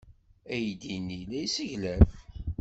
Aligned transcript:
Aydi-nni 0.53 1.19
la 1.29 1.37
yesseglaf. 1.41 2.11